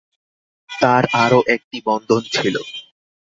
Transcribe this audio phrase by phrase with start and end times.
[0.69, 2.55] তাঁর আরও একটি বন্ধন ছিল।